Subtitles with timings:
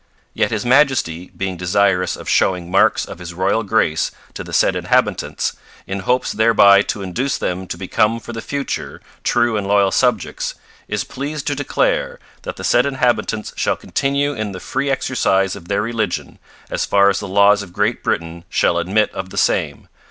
[0.33, 4.75] yet His Majesty being desirous of shewing marks of his royal grace to the said
[4.75, 5.53] inhabitants,
[5.85, 10.55] in hopes thereby to induce them to become for the future true and loyal subjects,
[10.87, 15.67] is pleased to declare, that the said inhabitants shall continue in the free exercise of
[15.67, 16.39] their religion,
[16.71, 19.87] as far as the Laws of Great Britain shall admit of the same